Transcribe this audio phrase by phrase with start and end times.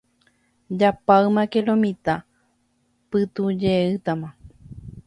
[0.79, 2.15] Japáymake lo mitã,
[3.09, 4.29] pytũjeýtama.